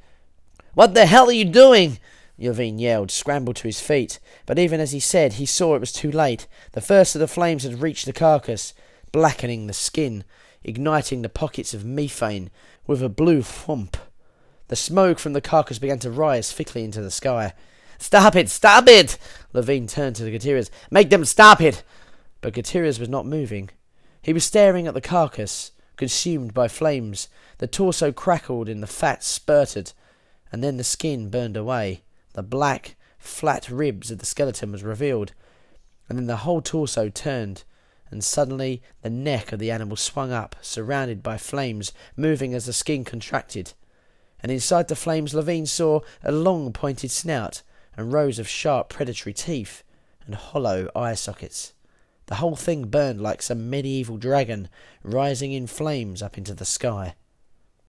What 0.72 0.94
the 0.94 1.04
hell 1.04 1.28
are 1.28 1.32
you 1.32 1.44
doing? 1.44 1.98
Levine 2.38 2.78
yelled, 2.78 3.10
scrambled 3.10 3.56
to 3.56 3.68
his 3.68 3.80
feet, 3.80 4.18
but 4.44 4.58
even 4.58 4.80
as 4.80 4.92
he 4.92 5.00
said, 5.00 5.34
he 5.34 5.46
saw 5.46 5.74
it 5.74 5.80
was 5.80 5.92
too 5.92 6.10
late. 6.10 6.46
The 6.72 6.80
first 6.80 7.14
of 7.14 7.20
the 7.20 7.28
flames 7.28 7.62
had 7.62 7.80
reached 7.80 8.06
the 8.06 8.12
carcass, 8.12 8.74
blackening 9.12 9.66
the 9.66 9.72
skin, 9.72 10.24
igniting 10.64 11.22
the 11.22 11.28
pockets 11.28 11.74
of 11.74 11.84
methane 11.84 12.50
with 12.86 13.02
a 13.02 13.08
blue 13.08 13.42
thump. 13.42 13.96
The 14.68 14.76
smoke 14.76 15.18
from 15.18 15.34
the 15.34 15.40
carcass 15.40 15.78
began 15.78 15.98
to 16.00 16.10
rise 16.10 16.50
thickly 16.50 16.82
into 16.82 17.00
the 17.00 17.10
sky. 17.10 17.52
Stop 17.98 18.34
it! 18.34 18.48
Stop 18.48 18.88
it! 18.88 19.18
Levine 19.52 19.86
turned 19.86 20.16
to 20.16 20.24
the 20.24 20.30
Gutierrez. 20.30 20.70
Make 20.90 21.10
them 21.10 21.24
stop 21.24 21.60
it! 21.60 21.84
But 22.40 22.54
Gutierrez 22.54 22.98
was 22.98 23.08
not 23.08 23.26
moving. 23.26 23.70
He 24.20 24.32
was 24.32 24.44
staring 24.44 24.86
at 24.86 24.94
the 24.94 25.00
carcass, 25.00 25.70
consumed 25.96 26.52
by 26.52 26.68
flames. 26.68 27.28
The 27.58 27.66
torso 27.66 28.10
crackled 28.10 28.68
and 28.68 28.82
the 28.82 28.88
fat 28.88 29.22
spurted, 29.22 29.92
and 30.50 30.64
then 30.64 30.76
the 30.76 30.84
skin 30.84 31.30
burned 31.30 31.56
away. 31.56 32.02
The 32.34 32.42
black, 32.42 32.96
flat 33.16 33.70
ribs 33.70 34.10
of 34.10 34.18
the 34.18 34.26
skeleton 34.26 34.70
was 34.72 34.82
revealed, 34.82 35.32
and 36.08 36.18
then 36.18 36.26
the 36.26 36.38
whole 36.38 36.60
torso 36.60 37.08
turned, 37.08 37.64
and 38.10 38.22
suddenly 38.22 38.82
the 39.02 39.10
neck 39.10 39.52
of 39.52 39.58
the 39.58 39.70
animal 39.70 39.96
swung 39.96 40.30
up, 40.30 40.56
surrounded 40.60 41.22
by 41.22 41.38
flames, 41.38 41.92
moving 42.16 42.52
as 42.52 42.66
the 42.66 42.72
skin 42.72 43.04
contracted. 43.04 43.72
And 44.42 44.52
inside 44.52 44.88
the 44.88 44.96
flames 44.96 45.32
Levine 45.32 45.66
saw 45.66 46.00
a 46.22 46.32
long 46.32 46.72
pointed 46.72 47.10
snout, 47.10 47.62
and 47.96 48.12
rows 48.12 48.38
of 48.38 48.48
sharp 48.48 48.88
predatory 48.88 49.32
teeth, 49.32 49.82
and 50.26 50.34
hollow 50.34 50.90
eye 50.94 51.14
sockets. 51.14 51.72
The 52.26 52.36
whole 52.36 52.56
thing 52.56 52.86
burned 52.86 53.20
like 53.20 53.42
some 53.42 53.70
medieval 53.70 54.16
dragon 54.16 54.68
rising 55.02 55.52
in 55.52 55.66
flames 55.66 56.22
up 56.22 56.36
into 56.36 56.54
the 56.54 56.64
sky. 56.64 57.14